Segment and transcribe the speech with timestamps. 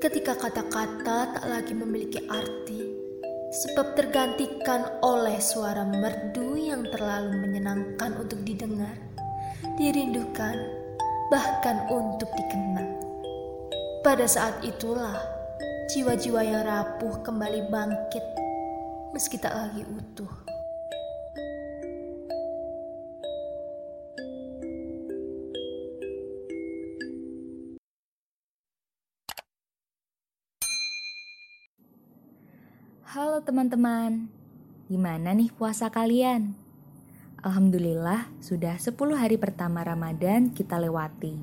[0.00, 2.80] ketika kata-kata tak lagi memiliki arti,
[3.52, 8.96] sebab tergantikan oleh suara merdu yang terlalu menyenangkan untuk didengar,
[9.76, 10.56] dirindukan,
[11.28, 12.96] bahkan untuk dikenang.
[14.00, 15.20] Pada saat itulah
[15.92, 18.24] jiwa-jiwa yang rapuh kembali bangkit,
[19.12, 20.49] meski tak lagi utuh.
[33.10, 34.30] Halo teman-teman,
[34.86, 36.54] gimana nih puasa kalian?
[37.42, 41.34] Alhamdulillah sudah 10 hari pertama Ramadan kita lewati.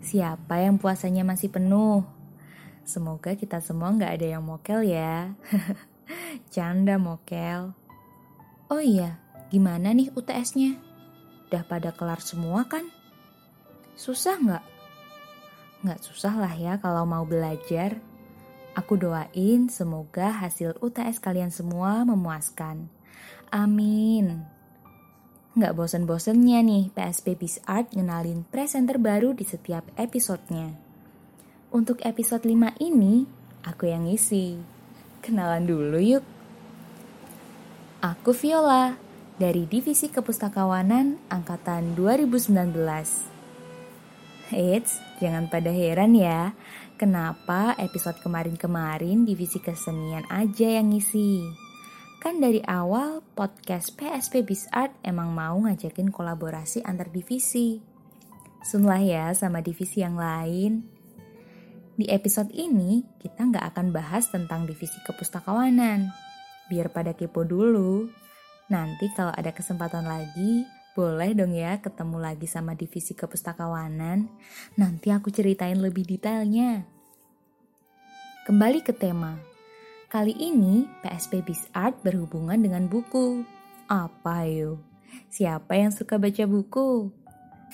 [0.00, 2.08] Siapa yang puasanya masih penuh?
[2.88, 5.36] Semoga kita semua nggak ada yang mokel ya.
[6.56, 7.76] Canda mokel.
[8.72, 9.20] Oh iya,
[9.52, 10.80] gimana nih UTS-nya?
[11.52, 12.88] Udah pada kelar semua kan?
[13.92, 14.64] Susah nggak?
[15.84, 18.00] Nggak susah lah ya kalau mau belajar.
[18.78, 22.86] Aku doain semoga hasil UTS kalian semua memuaskan.
[23.50, 24.46] Amin.
[25.58, 30.78] Nggak bosen-bosennya nih PSP Biz Art ngenalin presenter baru di setiap episodenya.
[31.74, 33.26] Untuk episode 5 ini,
[33.66, 34.54] aku yang ngisi.
[35.26, 36.22] Kenalan dulu yuk.
[37.98, 38.94] Aku Viola,
[39.42, 43.37] dari Divisi Kepustakawanan Angkatan 2019.
[44.52, 46.56] Eits, jangan pada heran ya,
[46.98, 51.46] Kenapa episode kemarin-kemarin divisi kesenian aja yang ngisi?
[52.18, 57.78] Kan dari awal podcast PSP Biz Art emang mau ngajakin kolaborasi antar divisi.
[58.66, 60.90] Sunlah ya sama divisi yang lain.
[61.94, 66.10] Di episode ini kita nggak akan bahas tentang divisi kepustakawanan.
[66.66, 68.10] Biar pada kepo dulu.
[68.74, 70.66] Nanti kalau ada kesempatan lagi,
[70.98, 74.26] boleh dong ya ketemu lagi sama divisi kepustakawanan.
[74.74, 76.82] Nanti aku ceritain lebih detailnya.
[78.42, 79.38] Kembali ke tema.
[80.10, 83.46] Kali ini PSP Biz Art berhubungan dengan buku.
[83.86, 84.82] Apa yo?
[85.30, 87.14] Siapa yang suka baca buku?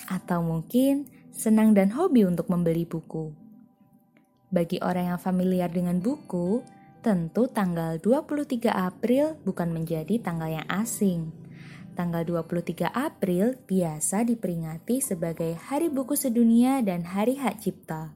[0.05, 3.33] Atau mungkin senang dan hobi untuk membeli buku?
[4.53, 6.61] Bagi orang yang familiar dengan buku,
[7.01, 11.44] tentu tanggal 23 April bukan menjadi tanggal yang asing
[11.95, 18.11] Tanggal 23 April biasa diperingati sebagai Hari Buku Sedunia dan Hari Hak Cipta.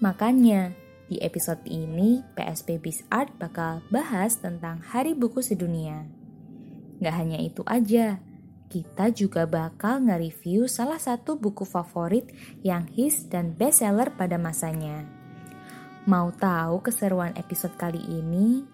[0.00, 0.72] Makanya,
[1.12, 6.08] di episode ini PSP Biz Art bakal bahas tentang Hari Buku Sedunia.
[7.04, 8.24] Gak hanya itu aja,
[8.72, 12.32] kita juga bakal nge-review salah satu buku favorit
[12.64, 15.04] yang hits dan bestseller pada masanya.
[16.08, 18.64] Mau tahu keseruan episode kali ini?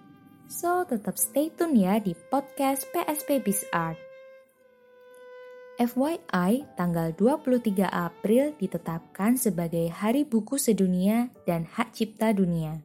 [0.50, 4.09] So, tetap stay tune ya di podcast PSP Biz Art.
[5.80, 12.84] FYI, tanggal 23 April ditetapkan sebagai Hari Buku Sedunia dan Hak Cipta Dunia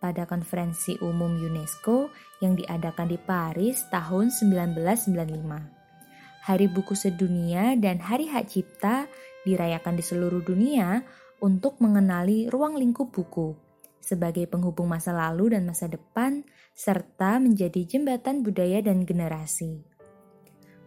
[0.00, 2.08] pada konferensi umum UNESCO
[2.40, 6.48] yang diadakan di Paris tahun 1995.
[6.48, 9.04] Hari Buku Sedunia dan Hari Hak Cipta
[9.44, 11.04] dirayakan di seluruh dunia
[11.44, 13.52] untuk mengenali ruang lingkup buku
[14.00, 16.40] sebagai penghubung masa lalu dan masa depan
[16.72, 19.93] serta menjadi jembatan budaya dan generasi.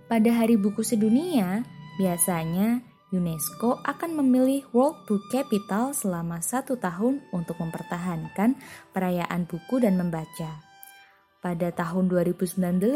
[0.07, 1.67] Pada Hari Buku Sedunia,
[1.99, 2.79] biasanya
[3.11, 8.55] UNESCO akan memilih World Book Capital selama satu tahun untuk mempertahankan
[8.95, 10.63] perayaan buku dan membaca.
[11.43, 12.87] Pada tahun 2019,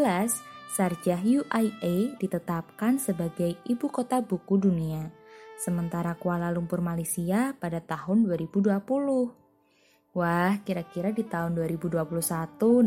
[0.72, 5.11] Sarjah UIA ditetapkan sebagai ibu kota buku dunia,
[5.59, 8.72] sementara Kuala Lumpur Malaysia pada tahun 2020.
[10.16, 12.07] Wah, kira-kira di tahun 2021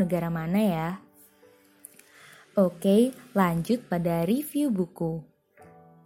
[0.00, 0.90] negara mana ya?
[2.54, 5.18] Oke, lanjut pada review buku.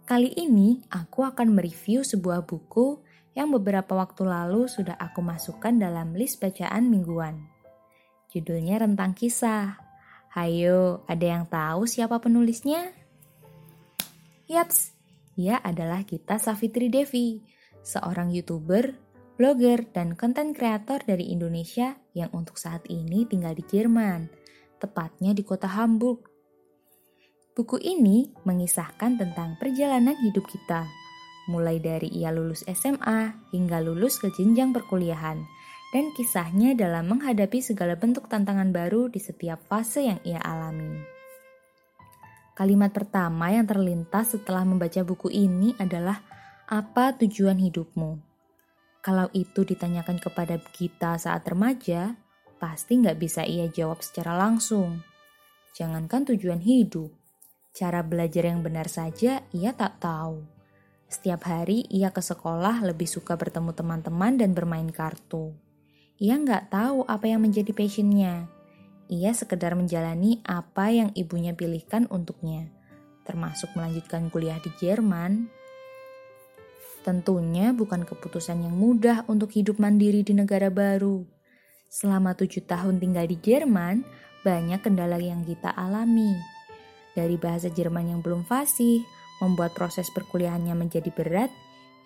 [0.09, 3.05] Kali ini aku akan mereview sebuah buku
[3.37, 7.45] yang beberapa waktu lalu sudah aku masukkan dalam list bacaan mingguan.
[8.33, 9.77] Judulnya Rentang Kisah.
[10.33, 12.97] Hayo, ada yang tahu siapa penulisnya?
[14.49, 14.97] Yaps,
[15.37, 17.45] ia adalah kita Safitri Devi,
[17.85, 18.97] seorang YouTuber,
[19.37, 24.33] blogger, dan konten kreator dari Indonesia yang untuk saat ini tinggal di Jerman,
[24.81, 26.38] tepatnya di kota Hamburg.
[27.57, 30.85] Buku ini mengisahkan tentang perjalanan hidup kita,
[31.49, 35.41] mulai dari ia lulus SMA hingga lulus ke jenjang perkuliahan,
[35.89, 41.01] dan kisahnya dalam menghadapi segala bentuk tantangan baru di setiap fase yang ia alami.
[42.53, 46.21] Kalimat pertama yang terlintas setelah membaca buku ini adalah
[46.69, 48.19] apa tujuan hidupmu?
[48.99, 52.19] Kalau itu ditanyakan kepada kita saat remaja,
[52.59, 54.99] pasti nggak bisa ia jawab secara langsung.
[55.71, 57.09] Jangankan tujuan hidup,
[57.79, 60.43] Cara belajar yang benar saja ia tak tahu.
[61.07, 65.55] Setiap hari ia ke sekolah lebih suka bertemu teman-teman dan bermain kartu.
[66.19, 68.51] ia nggak tahu apa yang menjadi passionnya.
[69.07, 72.67] Ia sekedar menjalani apa yang ibunya pilihkan untuknya,
[73.23, 75.47] termasuk melanjutkan kuliah di Jerman.
[77.07, 81.23] Tentunya bukan keputusan yang mudah untuk hidup mandiri di negara baru.
[81.87, 84.03] Selama tujuh tahun tinggal di Jerman,
[84.43, 86.58] banyak kendala yang kita alami.
[87.19, 89.03] Dari bahasa Jerman yang belum fasih,
[89.43, 91.51] membuat proses perkuliahannya menjadi berat,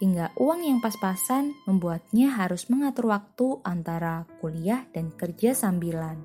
[0.01, 6.17] hingga uang yang pas-pasan membuatnya harus mengatur waktu antara kuliah dan kerja sambilan.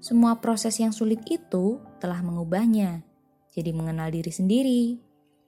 [0.00, 3.04] Semua proses yang sulit itu telah mengubahnya,
[3.52, 4.84] jadi mengenal diri sendiri,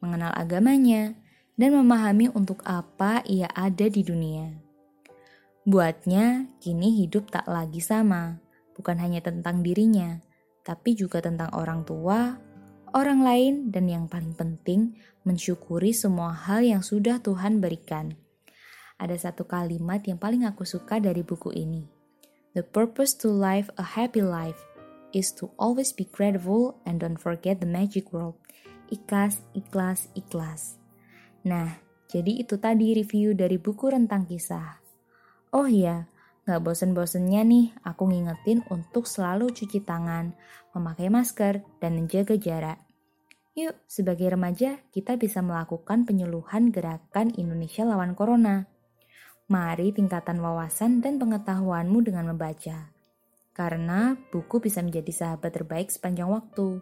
[0.04, 1.16] mengenal agamanya,
[1.56, 4.52] dan memahami untuk apa ia ada di dunia.
[5.64, 8.36] Buatnya, kini hidup tak lagi sama,
[8.76, 10.20] bukan hanya tentang dirinya,
[10.68, 12.36] tapi juga tentang orang tua,
[12.92, 18.12] orang lain, dan yang paling penting, mensyukuri semua hal yang sudah Tuhan berikan.
[19.00, 21.98] Ada satu kalimat yang paling aku suka dari buku ini
[22.58, 24.58] The purpose to live a happy life
[25.14, 28.34] is to always be grateful and don't forget the magic word.
[28.90, 30.80] Ikhlas, ikhlas, ikhlas.
[31.46, 31.78] Nah,
[32.10, 34.80] jadi itu tadi review dari buku Rentang Kisah.
[35.54, 36.10] Oh iya,
[36.48, 40.32] gak bosen-bosennya nih aku ngingetin untuk selalu cuci tangan,
[40.72, 42.80] memakai masker, dan menjaga jarak.
[43.52, 48.64] Yuk, sebagai remaja, kita bisa melakukan penyuluhan gerakan Indonesia lawan Corona.
[49.52, 52.96] Mari tingkatan wawasan dan pengetahuanmu dengan membaca.
[53.52, 56.80] Karena buku bisa menjadi sahabat terbaik sepanjang waktu.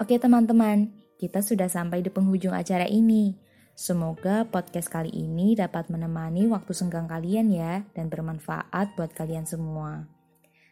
[0.00, 3.36] Oke teman-teman, kita sudah sampai di penghujung acara ini.
[3.76, 10.08] Semoga podcast kali ini dapat menemani waktu senggang kalian ya dan bermanfaat buat kalian semua.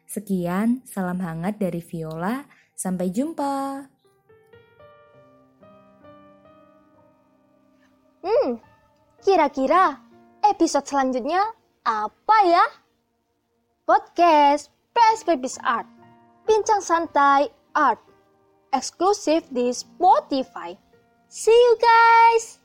[0.08, 2.48] Sekian, salam hangat dari Viola.
[2.72, 3.84] Sampai jumpa.
[8.24, 8.56] Hmm,
[9.20, 10.00] kira-kira
[10.40, 11.44] episode selanjutnya
[11.84, 12.64] apa ya?
[13.84, 15.84] Podcast Press Babies Art.
[16.48, 18.00] Bincang santai art.
[18.72, 20.72] Eksklusif di Spotify.
[21.28, 22.63] See you guys!